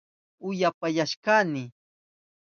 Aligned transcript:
Upyapayashkani 0.47 1.63